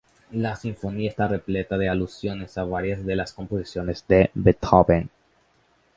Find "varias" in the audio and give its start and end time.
2.63-3.05